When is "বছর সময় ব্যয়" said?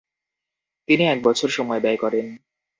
1.23-1.99